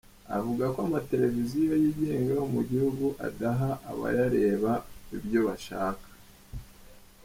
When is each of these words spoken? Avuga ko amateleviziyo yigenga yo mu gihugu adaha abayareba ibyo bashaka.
Avuga 0.37 0.63
ko 0.73 0.79
amateleviziyo 0.87 1.73
yigenga 1.83 2.29
yo 2.39 2.45
mu 2.53 2.61
gihugu 2.69 3.05
adaha 3.27 3.69
abayareba 3.91 4.71
ibyo 5.17 5.39
bashaka. 5.47 6.07